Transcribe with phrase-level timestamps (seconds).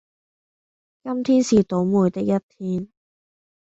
[1.03, 2.89] 今天是倒楣的一天